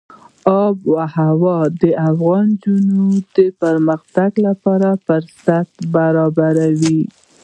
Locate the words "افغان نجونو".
2.09-3.05